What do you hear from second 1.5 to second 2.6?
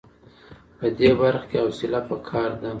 حوصله په کار